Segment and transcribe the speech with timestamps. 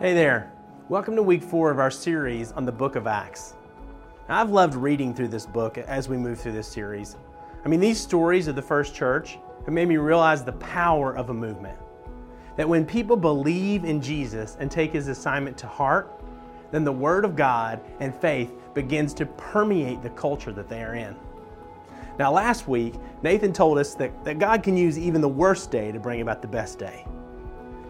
[0.00, 0.50] Hey there.
[0.88, 3.52] Welcome to week four of our series on the book of Acts.
[4.30, 7.18] Now, I've loved reading through this book as we move through this series.
[7.66, 11.28] I mean, these stories of the first church have made me realize the power of
[11.28, 11.78] a movement.
[12.56, 16.24] That when people believe in Jesus and take his assignment to heart,
[16.70, 20.94] then the Word of God and faith begins to permeate the culture that they are
[20.94, 21.14] in.
[22.18, 25.92] Now, last week, Nathan told us that, that God can use even the worst day
[25.92, 27.04] to bring about the best day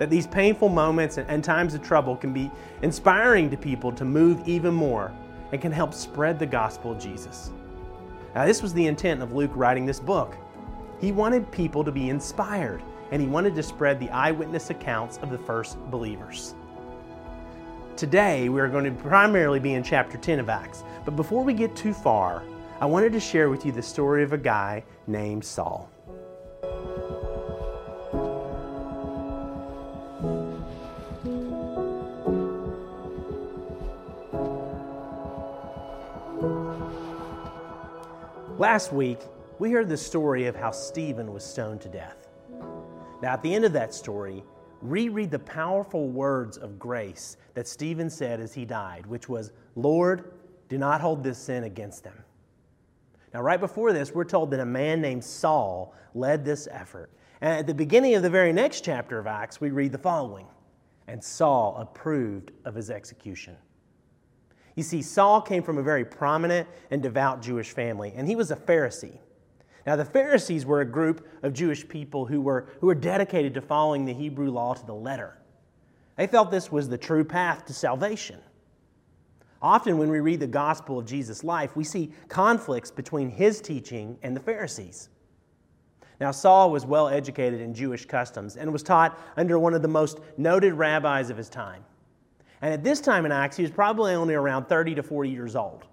[0.00, 4.42] that these painful moments and times of trouble can be inspiring to people to move
[4.48, 5.12] even more
[5.52, 7.50] and can help spread the gospel of Jesus.
[8.34, 10.38] Now, this was the intent of Luke writing this book.
[11.02, 15.28] He wanted people to be inspired, and he wanted to spread the eyewitness accounts of
[15.28, 16.54] the first believers.
[17.94, 21.52] Today, we are going to primarily be in chapter 10 of Acts, but before we
[21.52, 22.42] get too far,
[22.80, 25.90] I wanted to share with you the story of a guy named Saul.
[38.60, 39.20] Last week,
[39.58, 42.28] we heard the story of how Stephen was stoned to death.
[43.22, 44.44] Now, at the end of that story,
[44.82, 50.34] reread the powerful words of grace that Stephen said as he died, which was, Lord,
[50.68, 52.22] do not hold this sin against them.
[53.32, 57.10] Now, right before this, we're told that a man named Saul led this effort.
[57.40, 60.46] And at the beginning of the very next chapter of Acts, we read the following
[61.08, 63.56] And Saul approved of his execution.
[64.76, 68.50] You see, Saul came from a very prominent and devout Jewish family, and he was
[68.50, 69.18] a Pharisee.
[69.86, 73.60] Now, the Pharisees were a group of Jewish people who were, who were dedicated to
[73.60, 75.38] following the Hebrew law to the letter.
[76.16, 78.40] They felt this was the true path to salvation.
[79.62, 84.18] Often, when we read the gospel of Jesus' life, we see conflicts between his teaching
[84.22, 85.08] and the Pharisees.
[86.20, 89.88] Now, Saul was well educated in Jewish customs and was taught under one of the
[89.88, 91.84] most noted rabbis of his time.
[92.62, 95.56] And at this time in Acts, he was probably only around 30 to 40 years
[95.56, 95.84] old.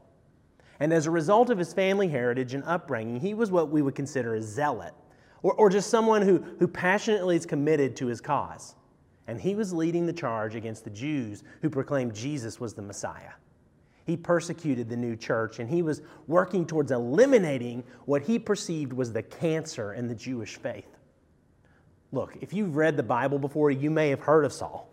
[0.80, 3.96] And as a result of his family heritage and upbringing, he was what we would
[3.96, 4.94] consider a zealot,
[5.42, 8.76] or, or just someone who, who passionately is committed to his cause.
[9.28, 13.32] And he was leading the charge against the Jews who proclaimed Jesus was the Messiah.
[14.06, 19.12] He persecuted the new church and he was working towards eliminating what he perceived was
[19.12, 20.98] the cancer in the Jewish faith.
[22.14, 24.90] Look, if you've read the Bible before, you may have heard of Saul.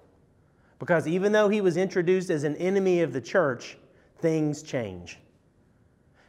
[0.85, 3.79] Because even though he was introduced as an enemy of the church,
[4.19, 5.19] things change.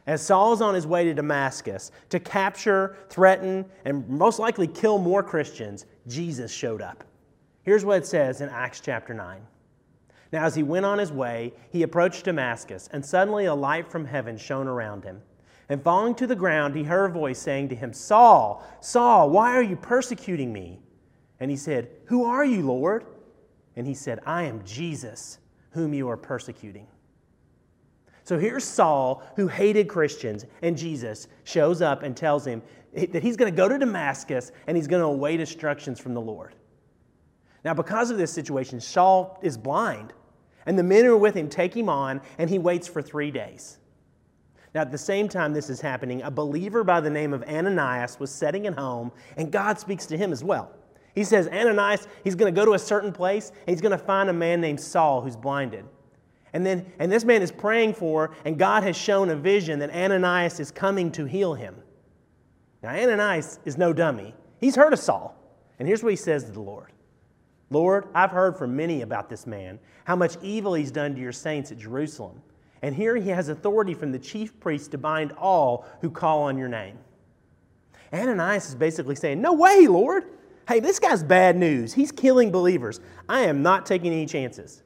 [0.06, 5.22] As Saul's on his way to Damascus to capture, threaten, and most likely kill more
[5.22, 7.04] Christians, Jesus showed up.
[7.64, 9.42] Here's what it says in Acts chapter 9.
[10.32, 14.06] Now, as he went on his way, he approached Damascus, and suddenly a light from
[14.06, 15.20] heaven shone around him.
[15.68, 19.54] And falling to the ground, he heard a voice saying to him, Saul, Saul, why
[19.54, 20.80] are you persecuting me?
[21.40, 23.04] And he said, Who are you, Lord?
[23.76, 25.38] And he said, I am Jesus,
[25.70, 26.86] whom you are persecuting.
[28.24, 32.60] So here's Saul, who hated Christians, and Jesus shows up and tells him
[32.94, 36.20] that he's going to go to Damascus and he's going to await instructions from the
[36.20, 36.56] Lord.
[37.64, 40.12] Now, because of this situation, Saul is blind,
[40.66, 43.30] and the men who are with him take him on, and he waits for three
[43.30, 43.78] days.
[44.74, 48.18] Now, at the same time this is happening, a believer by the name of Ananias
[48.20, 50.75] was sitting at home, and God speaks to him as well.
[51.16, 54.04] He says, Ananias, he's going to go to a certain place and he's going to
[54.04, 55.86] find a man named Saul who's blinded.
[56.52, 59.90] And then, and this man is praying for, and God has shown a vision that
[59.90, 61.74] Ananias is coming to heal him.
[62.82, 64.34] Now, Ananias is no dummy.
[64.60, 65.34] He's heard of Saul.
[65.78, 66.92] And here's what he says to the Lord
[67.70, 71.32] Lord, I've heard from many about this man, how much evil he's done to your
[71.32, 72.42] saints at Jerusalem.
[72.82, 76.58] And here he has authority from the chief priest to bind all who call on
[76.58, 76.98] your name.
[78.12, 80.24] Ananias is basically saying, No way, Lord.
[80.66, 81.94] Hey, this guy's bad news.
[81.94, 83.00] He's killing believers.
[83.28, 84.82] I am not taking any chances.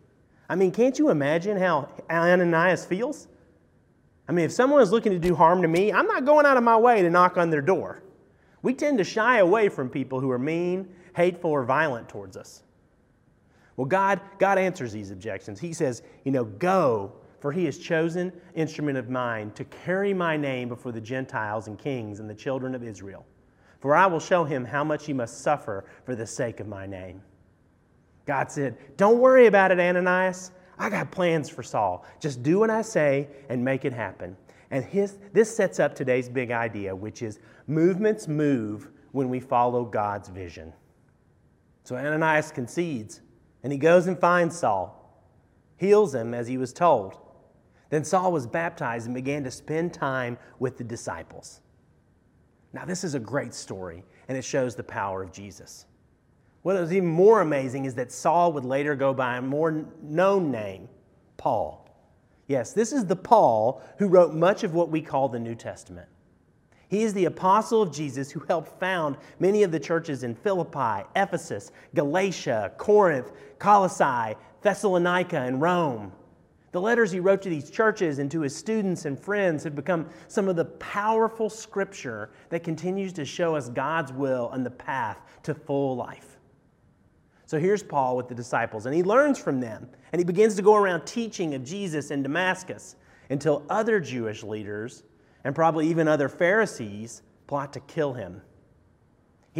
[0.48, 3.28] I mean, can't you imagine how Ananias feels?
[4.28, 6.58] I mean, if someone is looking to do harm to me, I'm not going out
[6.58, 8.02] of my way to knock on their door.
[8.62, 10.86] We tend to shy away from people who are mean,
[11.16, 12.62] hateful, or violent towards us.
[13.76, 15.58] Well, God, God answers these objections.
[15.58, 20.36] He says, you know, go, for he has chosen instrument of mine to carry my
[20.36, 23.24] name before the Gentiles and kings and the children of Israel
[23.80, 26.86] for I will show him how much he must suffer for the sake of my
[26.86, 27.22] name.
[28.26, 30.52] God said, Don't worry about it, Ananias.
[30.78, 32.06] I got plans for Saul.
[32.20, 34.36] Just do what I say and make it happen.
[34.70, 39.84] And his, this sets up today's big idea, which is movements move when we follow
[39.84, 40.72] God's vision.
[41.84, 43.20] So Ananias concedes,
[43.62, 44.96] and he goes and finds Saul,
[45.76, 47.18] heals him as he was told.
[47.88, 51.60] Then Saul was baptized and began to spend time with the disciples.
[52.72, 55.86] Now, this is a great story, and it shows the power of Jesus.
[56.62, 60.50] What is even more amazing is that Saul would later go by a more known
[60.50, 60.88] name,
[61.36, 61.88] Paul.
[62.46, 66.08] Yes, this is the Paul who wrote much of what we call the New Testament.
[66.88, 71.06] He is the apostle of Jesus who helped found many of the churches in Philippi,
[71.14, 73.30] Ephesus, Galatia, Corinth,
[73.60, 76.12] Colossae, Thessalonica, and Rome.
[76.72, 80.08] The letters he wrote to these churches and to his students and friends have become
[80.28, 85.18] some of the powerful scripture that continues to show us God's will and the path
[85.42, 86.38] to full life.
[87.46, 90.62] So here's Paul with the disciples, and he learns from them, and he begins to
[90.62, 92.94] go around teaching of Jesus in Damascus
[93.28, 95.02] until other Jewish leaders,
[95.42, 98.40] and probably even other Pharisees, plot to kill him.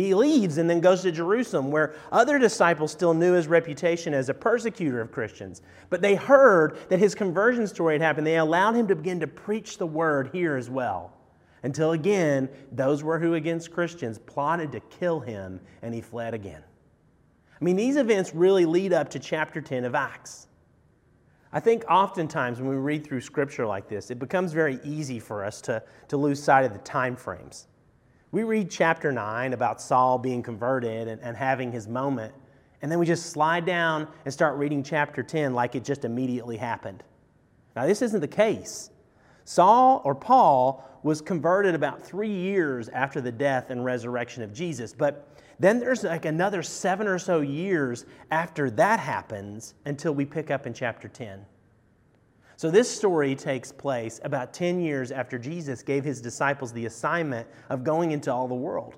[0.01, 4.29] He leaves and then goes to Jerusalem, where other disciples still knew his reputation as
[4.29, 5.63] a persecutor of Christians.
[5.91, 8.27] But they heard that his conversion story had happened.
[8.27, 11.13] They allowed him to begin to preach the word here as well.
[11.63, 16.63] Until again, those were who against Christians plotted to kill him, and he fled again.
[17.61, 20.49] I mean, these events really lead up to chapter 10 of Acts.
[21.53, 25.45] I think oftentimes when we read through scripture like this, it becomes very easy for
[25.45, 27.67] us to, to lose sight of the time frames.
[28.33, 32.33] We read chapter 9 about Saul being converted and, and having his moment,
[32.81, 36.57] and then we just slide down and start reading chapter 10 like it just immediately
[36.57, 37.03] happened.
[37.75, 38.91] Now, this isn't the case.
[39.45, 44.93] Saul or Paul was converted about three years after the death and resurrection of Jesus,
[44.93, 45.27] but
[45.59, 50.67] then there's like another seven or so years after that happens until we pick up
[50.67, 51.45] in chapter 10.
[52.61, 57.49] So this story takes place about 10 years after Jesus gave his disciples the assignment
[57.71, 58.97] of going into all the world.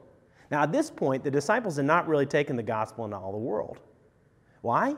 [0.50, 3.38] Now, at this point, the disciples had not really taken the gospel into all the
[3.38, 3.78] world.
[4.62, 4.96] Why?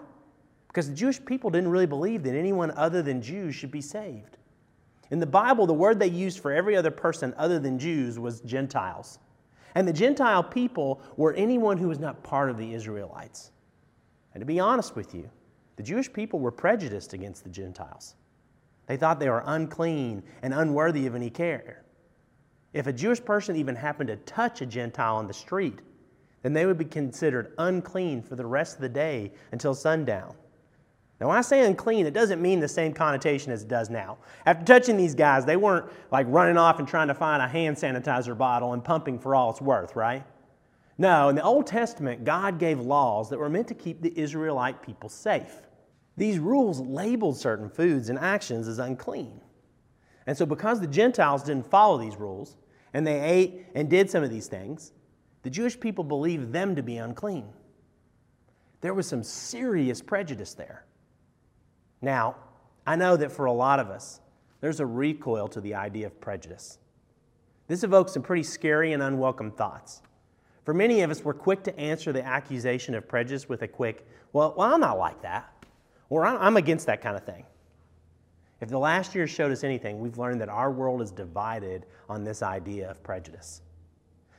[0.68, 4.38] Because the Jewish people didn't really believe that anyone other than Jews should be saved.
[5.10, 8.40] In the Bible, the word they used for every other person other than Jews was
[8.40, 9.18] Gentiles.
[9.74, 13.50] And the Gentile people were anyone who was not part of the Israelites.
[14.32, 15.28] And to be honest with you,
[15.76, 18.14] the Jewish people were prejudiced against the Gentiles.
[18.86, 21.82] They thought they were unclean and unworthy of any care.
[22.72, 25.78] If a Jewish person even happened to touch a Gentile on the street,
[26.42, 30.34] then they would be considered unclean for the rest of the day until sundown.
[31.20, 34.18] Now, when I say unclean, it doesn't mean the same connotation as it does now.
[34.44, 37.76] After touching these guys, they weren't like running off and trying to find a hand
[37.76, 40.24] sanitizer bottle and pumping for all it's worth, right?
[40.98, 44.82] No, in the Old Testament, God gave laws that were meant to keep the Israelite
[44.82, 45.62] people safe.
[46.16, 49.40] These rules labeled certain foods and actions as unclean.
[50.26, 52.56] And so, because the Gentiles didn't follow these rules,
[52.92, 54.92] and they ate and did some of these things,
[55.42, 57.46] the Jewish people believed them to be unclean.
[58.80, 60.84] There was some serious prejudice there.
[62.00, 62.36] Now,
[62.86, 64.20] I know that for a lot of us,
[64.60, 66.78] there's a recoil to the idea of prejudice.
[67.66, 70.02] This evokes some pretty scary and unwelcome thoughts.
[70.64, 74.06] For many of us, we're quick to answer the accusation of prejudice with a quick,
[74.32, 75.52] well, well I'm not like that,
[76.08, 77.44] or I'm against that kind of thing.
[78.60, 82.24] If the last year showed us anything, we've learned that our world is divided on
[82.24, 83.62] this idea of prejudice.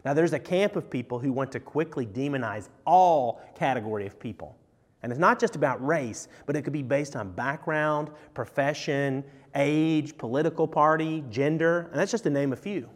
[0.03, 4.57] Now, there's a camp of people who want to quickly demonize all category of people.
[5.03, 9.23] And it's not just about race, but it could be based on background, profession,
[9.55, 12.89] age, political party, gender, and that's just to name a few.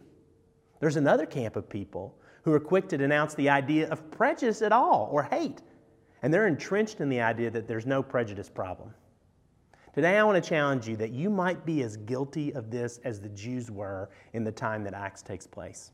[0.80, 4.72] There's another camp of people who are quick to denounce the idea of prejudice at
[4.72, 5.62] all or hate,
[6.22, 8.94] and they're entrenched in the idea that there's no prejudice problem.
[9.94, 13.20] Today, I want to challenge you that you might be as guilty of this as
[13.20, 15.90] the Jews were in the time that Acts takes place.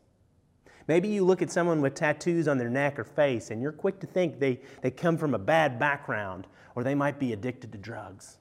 [0.89, 3.99] Maybe you look at someone with tattoos on their neck or face and you're quick
[4.01, 7.79] to think they, they come from a bad background or they might be addicted to
[7.79, 8.37] drugs.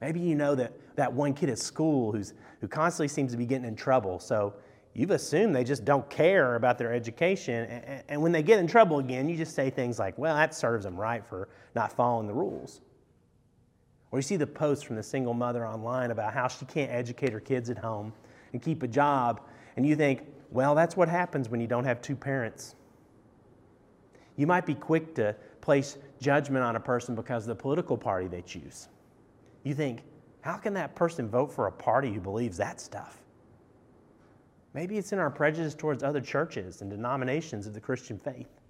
[0.00, 3.46] Maybe you know that, that one kid at school who's, who constantly seems to be
[3.46, 4.54] getting in trouble, so
[4.98, 7.70] you've assumed they just don't care about their education.
[8.08, 10.84] And, when they get in trouble again, you just say things like, well, that serves
[10.84, 12.80] them right for not following the rules.
[14.10, 17.32] Or you see the post from the single mother online about how she can't educate
[17.32, 18.12] her kids at home
[18.52, 19.42] and keep a job,
[19.76, 22.74] and you think, well, that's what happens when you don't have two parents.
[24.34, 28.26] You might be quick to place judgment on a person because of the political party
[28.26, 28.88] they choose.
[29.62, 30.02] You think,
[30.40, 33.22] how can that person vote for a party who believes that stuff?
[34.78, 38.60] Maybe it's in our prejudice towards other churches and denominations of the Christian faith.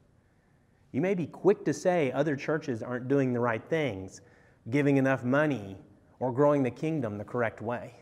[0.90, 4.22] You may be quick to say other churches aren't doing the right things,
[4.70, 5.76] giving enough money,
[6.18, 7.92] or growing the kingdom the correct way.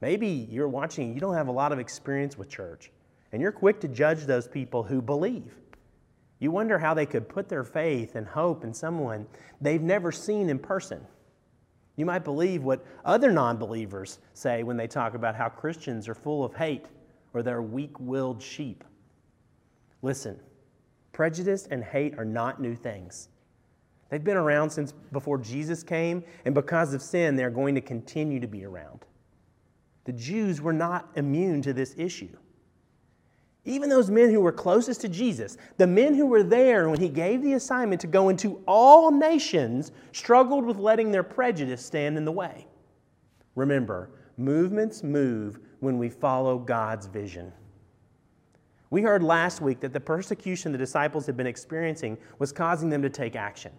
[0.00, 2.90] Maybe you're watching, you don't have a lot of experience with church,
[3.30, 5.54] and you're quick to judge those people who believe.
[6.40, 9.28] You wonder how they could put their faith and hope in someone
[9.60, 11.06] they've never seen in person.
[11.96, 16.14] You might believe what other non believers say when they talk about how Christians are
[16.14, 16.86] full of hate
[17.32, 18.84] or they're weak willed sheep.
[20.02, 20.38] Listen,
[21.14, 23.28] Prejudice and hate are not new things.
[24.10, 28.40] They've been around since before Jesus came, and because of sin, they're going to continue
[28.40, 29.04] to be around.
[30.04, 32.36] The Jews were not immune to this issue.
[33.66, 37.08] Even those men who were closest to Jesus, the men who were there when he
[37.08, 42.26] gave the assignment to go into all nations, struggled with letting their prejudice stand in
[42.26, 42.66] the way.
[43.54, 47.52] Remember, movements move when we follow God's vision.
[48.90, 53.02] We heard last week that the persecution the disciples had been experiencing was causing them
[53.02, 53.72] to take action,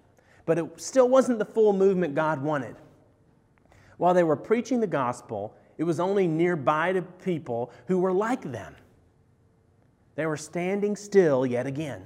[0.46, 2.76] but it still wasn't the full movement God wanted.
[3.98, 8.42] While they were preaching the gospel, it was only nearby to people who were like
[8.52, 8.76] them.
[10.16, 12.04] They were standing still yet again.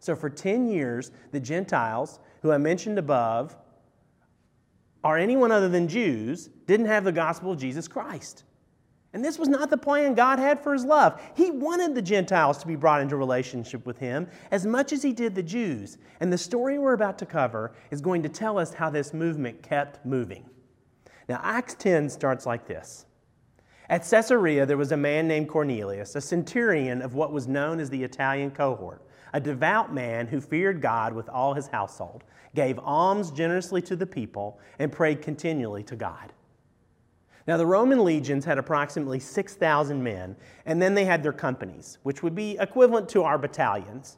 [0.00, 3.56] So, for 10 years, the Gentiles, who I mentioned above,
[5.02, 8.44] or anyone other than Jews, didn't have the gospel of Jesus Christ.
[9.14, 11.22] And this was not the plan God had for his love.
[11.36, 15.12] He wanted the Gentiles to be brought into relationship with him as much as he
[15.12, 15.98] did the Jews.
[16.18, 19.62] And the story we're about to cover is going to tell us how this movement
[19.62, 20.44] kept moving.
[21.28, 23.06] Now, Acts 10 starts like this
[23.88, 27.90] At Caesarea, there was a man named Cornelius, a centurion of what was known as
[27.90, 29.02] the Italian cohort,
[29.34, 32.24] a devout man who feared God with all his household,
[32.54, 36.32] gave alms generously to the people, and prayed continually to God.
[37.46, 42.22] Now, the Roman legions had approximately 6,000 men, and then they had their companies, which
[42.22, 44.16] would be equivalent to our battalions,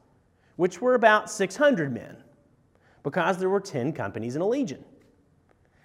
[0.55, 2.17] which were about 600 men,
[3.03, 4.85] because there were 10 companies in a legion.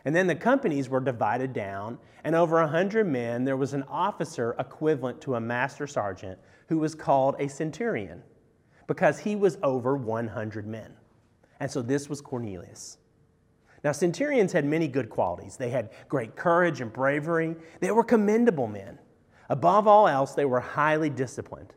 [0.06, 4.56] And then the companies were divided down, and over 100 men, there was an officer
[4.58, 8.24] equivalent to a master sergeant who was called a centurion
[8.88, 10.94] because he was over 100 men.
[11.60, 12.98] And so this was Cornelius.
[13.84, 15.58] Now, centurions had many good qualities.
[15.58, 19.00] They had great courage and bravery, they were commendable men.
[19.50, 21.74] Above all else, they were highly disciplined.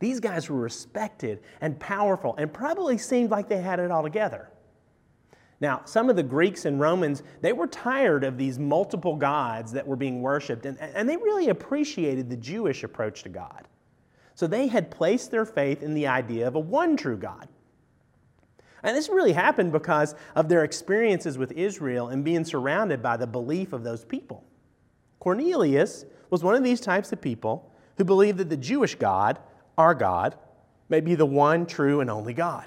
[0.00, 4.50] These guys were respected and powerful and probably seemed like they had it all together.
[5.60, 9.86] Now, some of the Greeks and Romans, they were tired of these multiple gods that
[9.86, 13.68] were being worshiped, and, and they really appreciated the Jewish approach to God.
[14.34, 17.46] So they had placed their faith in the idea of a one true God.
[18.82, 23.26] And this really happened because of their experiences with Israel and being surrounded by the
[23.26, 24.42] belief of those people.
[25.18, 29.38] Cornelius was one of these types of people who believed that the Jewish God,
[29.76, 30.38] our God,
[30.88, 32.66] may be the one true and only God.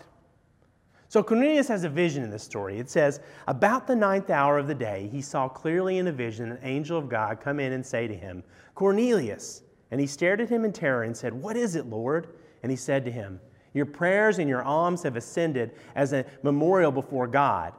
[1.13, 2.79] So Cornelius has a vision in this story.
[2.79, 6.51] It says, About the ninth hour of the day, he saw clearly in a vision
[6.51, 8.43] an angel of God come in and say to him,
[8.73, 9.61] Cornelius.
[9.91, 12.29] And he stared at him in terror and said, What is it, Lord?
[12.63, 13.39] And he said to him,
[13.75, 17.73] Your prayers and your alms have ascended as a memorial before God.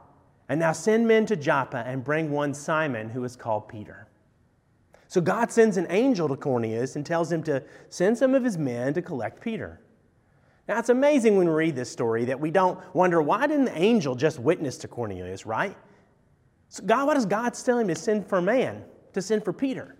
[0.47, 4.07] And now send men to Joppa and bring one Simon who is called Peter.
[5.09, 8.57] So God sends an angel to Cornelius and tells him to send some of his
[8.57, 9.81] men to collect Peter.
[10.67, 13.77] Now, it's amazing when we read this story that we don't wonder why didn't the
[13.77, 15.77] angel just witness to Cornelius, right?
[16.69, 19.95] So God, why does God tell him to send for man, to send for Peter?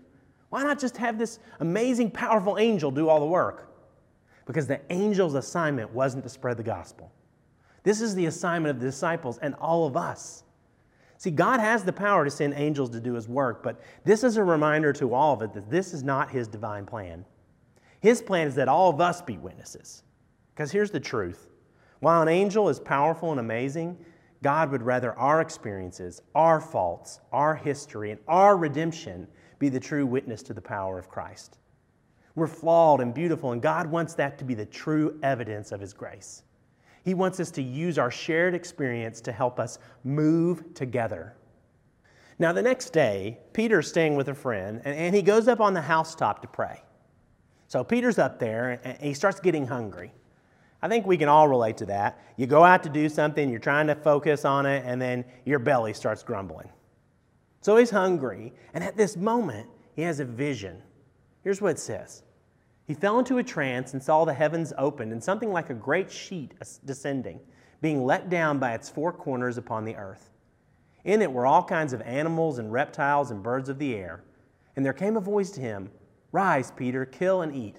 [0.48, 3.72] Why not just have this amazing, powerful angel do all the work?
[4.44, 7.12] Because the angel's assignment wasn't to spread the gospel.
[7.82, 10.42] This is the assignment of the disciples and all of us.
[11.18, 14.36] See, God has the power to send angels to do his work, but this is
[14.36, 17.24] a reminder to all of it that this is not his divine plan.
[18.00, 20.02] His plan is that all of us be witnesses.
[20.56, 21.48] Because here's the truth
[22.00, 23.96] while an angel is powerful and amazing,
[24.42, 30.06] God would rather our experiences, our faults, our history, and our redemption be the true
[30.06, 31.58] witness to the power of Christ.
[32.34, 35.94] We're flawed and beautiful, and God wants that to be the true evidence of His
[35.94, 36.42] grace.
[37.04, 41.34] He wants us to use our shared experience to help us move together.
[42.38, 45.80] Now, the next day, Peter's staying with a friend, and, he goes up on the
[45.80, 46.82] housetop to pray.
[47.68, 50.12] So, Peter's up there, and he starts getting hungry.
[50.82, 52.20] I think we can all relate to that.
[52.36, 55.58] You go out to do something, you're trying to focus on it, and then your
[55.58, 56.68] belly starts grumbling.
[57.62, 60.82] So he's hungry, and at this moment, he has a vision.
[61.42, 62.22] Here's what it says
[62.86, 66.10] He fell into a trance and saw the heavens opened and something like a great
[66.10, 66.52] sheet
[66.84, 67.40] descending,
[67.80, 70.30] being let down by its four corners upon the earth.
[71.04, 74.24] In it were all kinds of animals and reptiles and birds of the air.
[74.74, 75.90] And there came a voice to him
[76.32, 77.78] Rise, Peter, kill and eat.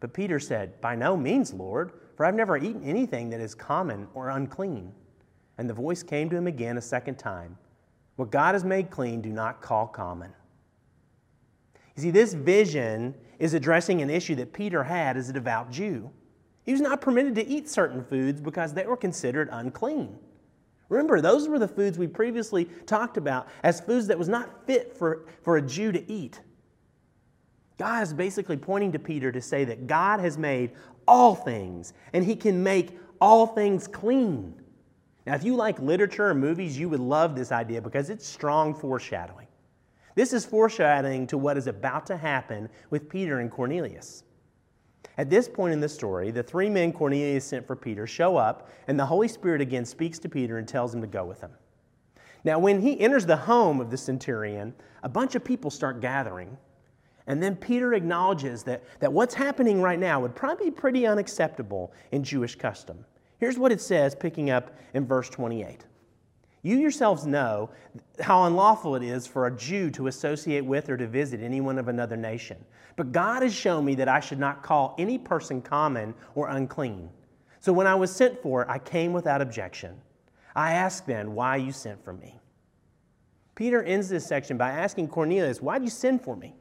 [0.00, 4.08] But Peter said, By no means, Lord for I've never eaten anything that is common
[4.12, 4.92] or unclean.
[5.56, 7.56] And the voice came to him again a second time
[8.16, 10.32] What God has made clean, do not call common.
[11.96, 16.10] You see, this vision is addressing an issue that Peter had as a devout Jew.
[16.64, 20.18] He was not permitted to eat certain foods because they were considered unclean.
[20.88, 24.96] Remember, those were the foods we previously talked about as foods that was not fit
[24.96, 26.40] for, for a Jew to eat.
[27.78, 30.72] God is basically pointing to Peter to say that God has made
[31.08, 34.54] all things and he can make all things clean.
[35.26, 38.74] Now, if you like literature or movies, you would love this idea because it's strong
[38.74, 39.48] foreshadowing.
[40.14, 44.24] This is foreshadowing to what is about to happen with Peter and Cornelius.
[45.16, 48.70] At this point in the story, the three men Cornelius sent for Peter show up,
[48.86, 51.52] and the Holy Spirit again speaks to Peter and tells him to go with them.
[52.44, 56.56] Now, when he enters the home of the centurion, a bunch of people start gathering.
[57.28, 61.92] And then Peter acknowledges that, that what's happening right now would probably be pretty unacceptable
[62.10, 63.04] in Jewish custom.
[63.38, 65.84] Here's what it says, picking up in verse 28.
[66.62, 67.70] You yourselves know
[68.20, 71.88] how unlawful it is for a Jew to associate with or to visit anyone of
[71.88, 72.56] another nation.
[72.96, 77.10] But God has shown me that I should not call any person common or unclean.
[77.60, 80.00] So when I was sent for, I came without objection.
[80.56, 82.40] I asked then why you sent for me.
[83.54, 86.54] Peter ends this section by asking Cornelius, Why did you send for me?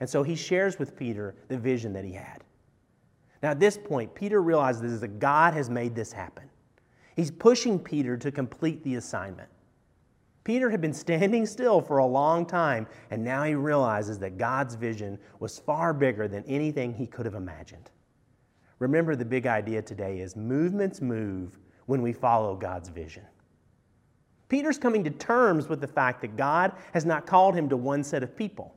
[0.00, 2.44] And so he shares with Peter the vision that he had.
[3.42, 6.48] Now, at this point, Peter realizes that God has made this happen.
[7.14, 9.48] He's pushing Peter to complete the assignment.
[10.44, 14.74] Peter had been standing still for a long time, and now he realizes that God's
[14.74, 17.90] vision was far bigger than anything he could have imagined.
[18.78, 23.24] Remember, the big idea today is movements move when we follow God's vision.
[24.48, 28.04] Peter's coming to terms with the fact that God has not called him to one
[28.04, 28.74] set of people.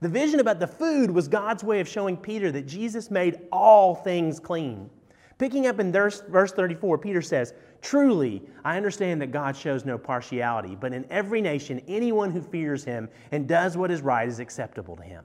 [0.00, 3.94] The vision about the food was God's way of showing Peter that Jesus made all
[3.94, 4.90] things clean.
[5.38, 6.22] Picking up in verse
[6.52, 11.80] 34, Peter says, Truly, I understand that God shows no partiality, but in every nation,
[11.86, 15.24] anyone who fears him and does what is right is acceptable to him.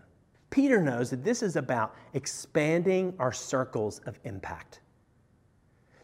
[0.49, 4.81] Peter knows that this is about expanding our circles of impact.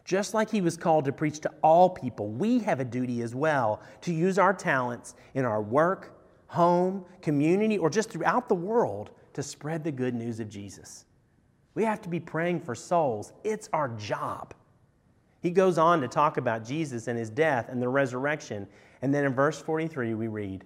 [0.04, 3.34] Just like he was called to preach to all people, we have a duty as
[3.34, 6.17] well to use our talents in our work,
[6.48, 11.04] home, community, or just throughout the world to spread the good news of Jesus.
[11.74, 13.32] We have to be praying for souls.
[13.44, 14.54] It's our job.
[15.40, 18.66] He goes on to talk about Jesus and his death and the resurrection.
[19.02, 20.64] And then in verse 43, we read,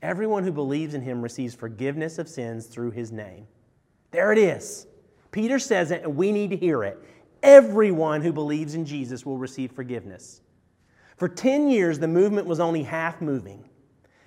[0.00, 3.46] Everyone who believes in him receives forgiveness of sins through his name.
[4.10, 4.86] There it is.
[5.30, 6.98] Peter says it, and we need to hear it.
[7.42, 10.40] Everyone who believes in Jesus will receive forgiveness.
[11.16, 13.68] For 10 years, the movement was only half moving.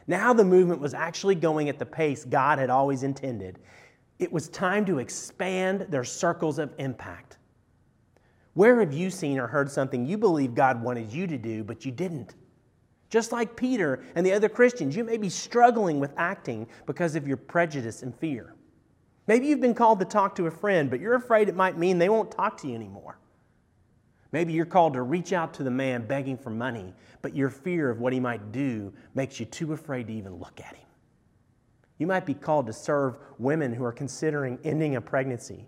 [0.07, 3.59] Now the movement was actually going at the pace God had always intended.
[4.19, 7.37] It was time to expand their circles of impact.
[8.53, 11.85] Where have you seen or heard something you believe God wanted you to do, but
[11.85, 12.33] you didn't?
[13.09, 17.27] Just like Peter and the other Christians, you may be struggling with acting because of
[17.27, 18.55] your prejudice and fear.
[19.27, 21.99] Maybe you've been called to talk to a friend, but you're afraid it might mean
[21.99, 23.19] they won't talk to you anymore.
[24.31, 27.89] Maybe you're called to reach out to the man begging for money, but your fear
[27.89, 30.85] of what he might do makes you too afraid to even look at him.
[31.97, 35.67] You might be called to serve women who are considering ending a pregnancy,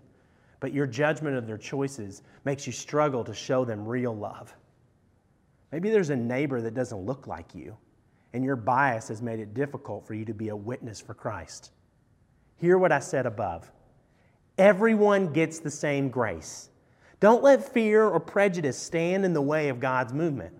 [0.60, 4.54] but your judgment of their choices makes you struggle to show them real love.
[5.72, 7.76] Maybe there's a neighbor that doesn't look like you,
[8.32, 11.72] and your bias has made it difficult for you to be a witness for Christ.
[12.56, 13.70] Hear what I said above.
[14.58, 16.68] Everyone gets the same grace.
[17.20, 20.54] Don't let fear or prejudice stand in the way of God's movement.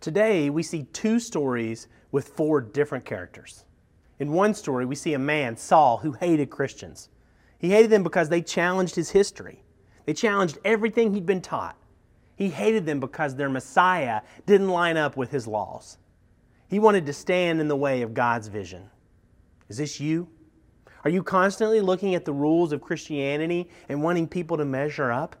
[0.00, 3.64] Today, we see two stories with four different characters.
[4.18, 7.08] In one story, we see a man, Saul, who hated Christians.
[7.56, 9.61] He hated them because they challenged his history.
[10.04, 11.76] They challenged everything he'd been taught.
[12.36, 15.98] He hated them because their Messiah didn't line up with his laws.
[16.68, 18.90] He wanted to stand in the way of God's vision.
[19.68, 20.28] Is this you?
[21.04, 25.36] Are you constantly looking at the rules of Christianity and wanting people to measure up?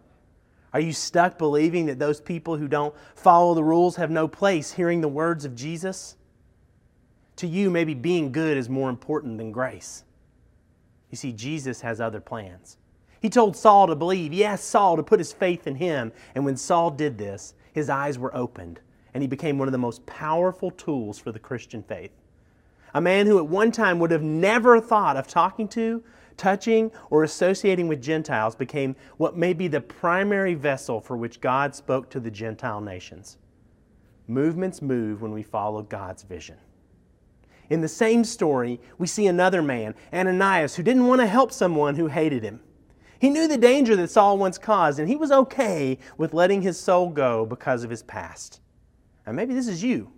[0.72, 4.72] Are you stuck believing that those people who don't follow the rules have no place
[4.72, 6.16] hearing the words of Jesus?
[7.36, 10.04] To you, maybe being good is more important than grace.
[11.10, 12.78] You see, Jesus has other plans.
[13.22, 16.10] He told Saul to believe, yes, Saul, to put his faith in him.
[16.34, 18.80] And when Saul did this, his eyes were opened,
[19.14, 22.10] and he became one of the most powerful tools for the Christian faith.
[22.94, 26.02] A man who at one time would have never thought of talking to,
[26.36, 31.76] touching, or associating with Gentiles became what may be the primary vessel for which God
[31.76, 33.38] spoke to the Gentile nations.
[34.26, 36.56] Movements move when we follow God's vision.
[37.70, 41.94] In the same story, we see another man, Ananias, who didn't want to help someone
[41.94, 42.60] who hated him.
[43.22, 46.76] He knew the danger that Saul once caused, and he was okay with letting his
[46.76, 48.60] soul go because of his past.
[49.24, 50.10] And maybe this is you.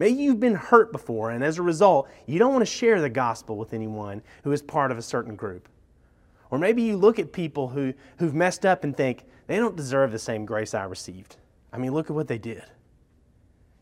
[0.00, 3.08] Maybe you've been hurt before, and as a result, you don't want to share the
[3.08, 5.68] gospel with anyone who is part of a certain group.
[6.50, 10.10] Or maybe you look at people who, who've messed up and think, they don't deserve
[10.10, 11.36] the same grace I received.
[11.72, 12.64] I mean, look at what they did.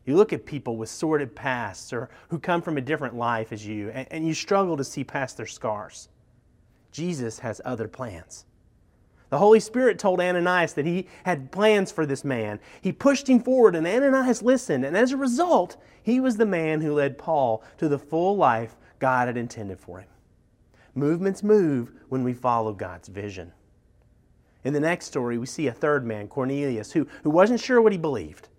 [0.05, 3.65] You look at people with sordid pasts or who come from a different life as
[3.65, 6.09] you, and, and you struggle to see past their scars.
[6.91, 8.45] Jesus has other plans.
[9.31, 12.59] The Holy Spirit told Ananias that he had plans for this man.
[12.81, 16.81] He pushed him forward, and Ananias listened, and as a result, he was the man
[16.81, 20.09] who led Paul to the full life God had intended for him.
[20.95, 23.53] Movements move when we follow God's vision.
[24.65, 27.93] In the next story, we see a third man, Cornelius, who, who wasn't sure what
[27.93, 28.49] he believed.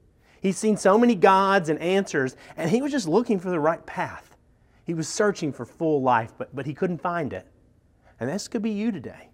[0.41, 3.85] He'd seen so many gods and answers, and he was just looking for the right
[3.85, 4.39] path.
[4.87, 7.47] He was searching for full life, but, but he couldn't find it.
[8.19, 9.29] And this could be you today.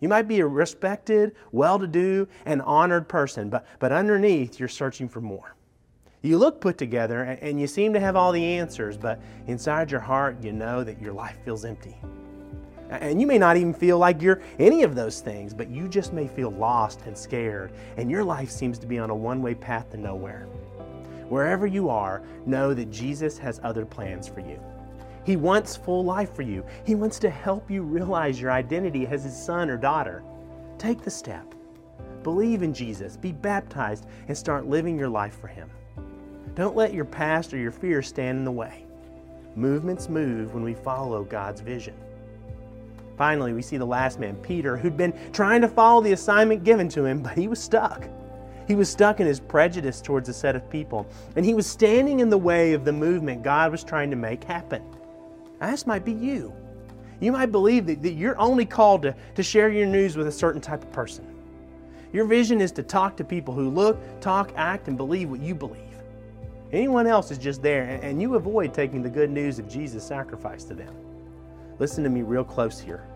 [0.00, 4.68] You might be a respected, well to do, and honored person, but, but underneath, you're
[4.68, 5.54] searching for more.
[6.22, 10.00] You look put together and you seem to have all the answers, but inside your
[10.00, 11.96] heart, you know that your life feels empty.
[12.90, 16.12] And you may not even feel like you're any of those things, but you just
[16.12, 19.54] may feel lost and scared, and your life seems to be on a one way
[19.54, 20.46] path to nowhere.
[21.28, 24.60] Wherever you are, know that Jesus has other plans for you.
[25.26, 26.64] He wants full life for you.
[26.84, 30.22] He wants to help you realize your identity as His son or daughter.
[30.78, 31.52] Take the step.
[32.22, 35.68] Believe in Jesus, be baptized, and start living your life for Him.
[36.54, 38.84] Don't let your past or your fears stand in the way.
[39.56, 41.94] Movements move when we follow God's vision.
[43.18, 46.88] Finally, we see the last man, Peter, who'd been trying to follow the assignment given
[46.90, 48.08] to him, but he was stuck.
[48.68, 52.20] He was stuck in his prejudice towards a set of people, and he was standing
[52.20, 54.82] in the way of the movement God was trying to make happen.
[55.60, 56.52] This might be you.
[57.20, 60.32] You might believe that, that you're only called to, to share your news with a
[60.32, 61.26] certain type of person.
[62.12, 65.54] Your vision is to talk to people who look, talk, act, and believe what you
[65.54, 65.82] believe.
[66.72, 70.04] Anyone else is just there, and, and you avoid taking the good news of Jesus'
[70.04, 70.94] sacrifice to them.
[71.78, 73.06] Listen to me real close here.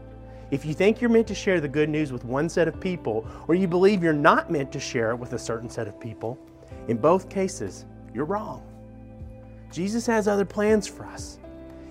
[0.50, 3.26] If you think you're meant to share the good news with one set of people,
[3.48, 6.38] or you believe you're not meant to share it with a certain set of people,
[6.88, 8.62] in both cases, you're wrong.
[9.72, 11.39] Jesus has other plans for us.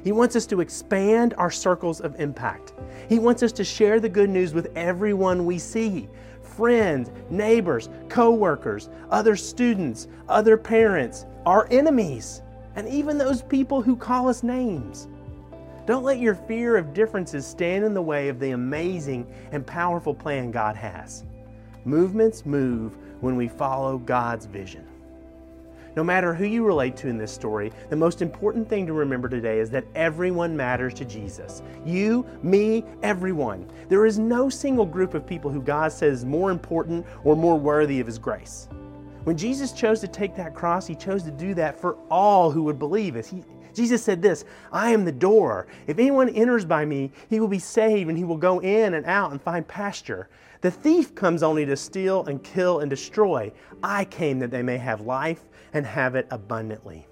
[0.04, 2.74] He wants us to expand our circles of impact.
[3.08, 6.08] He wants us to share the good news with everyone we see
[6.42, 12.42] friends, neighbors, co-workers, other students, other parents, our enemies,
[12.76, 15.08] and even those people who call us names.
[15.86, 20.14] Don't let your fear of differences stand in the way of the amazing and powerful
[20.14, 21.24] plan God has.
[21.86, 24.86] Movements move when we follow God's vision.
[25.96, 29.28] No matter who you relate to in this story, the most important thing to remember
[29.28, 31.62] today is that everyone matters to Jesus.
[31.86, 33.70] You, me, everyone.
[33.88, 37.58] There is no single group of people who God says is more important or more
[37.58, 38.68] worthy of His grace.
[39.24, 42.64] When Jesus chose to take that cross, He chose to do that for all who
[42.64, 43.16] would believe.
[43.16, 45.68] As he, Jesus said this I am the door.
[45.88, 49.06] If anyone enters by me, he will be saved and he will go in and
[49.06, 50.30] out and find pasture.
[50.62, 53.52] The thief comes only to steal and kill and destroy.
[53.82, 57.08] I came that they may have life and have it abundantly.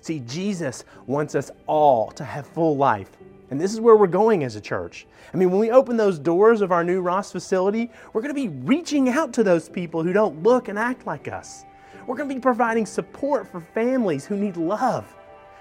[0.00, 3.16] See, Jesus wants us all to have full life.
[3.50, 5.06] And this is where we're going as a church.
[5.34, 8.48] I mean, when we open those doors of our new Ross facility, we're going to
[8.48, 11.64] be reaching out to those people who don't look and act like us.
[12.06, 15.14] We're going to be providing support for families who need love.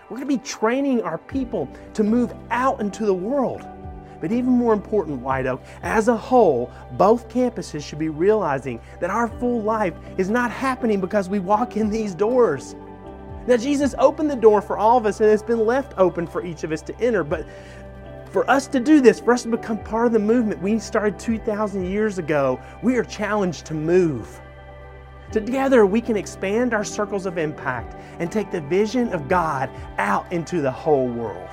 [0.10, 3.68] We're going to be training our people to move out into the world.
[4.22, 9.10] But even more important, White Oak, as a whole, both campuses should be realizing that
[9.10, 12.76] our full life is not happening because we walk in these doors.
[13.48, 16.46] Now, Jesus opened the door for all of us and it's been left open for
[16.46, 17.24] each of us to enter.
[17.24, 17.48] But
[18.32, 21.18] for us to do this, for us to become part of the movement we started
[21.18, 24.40] 2,000 years ago, we are challenged to move.
[25.32, 30.32] Together, we can expand our circles of impact and take the vision of God out
[30.32, 31.50] into the whole world.